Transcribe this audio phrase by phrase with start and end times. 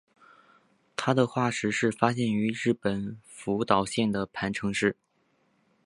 [0.95, 4.97] 它的化石是发现于日本福岛县的磐城市。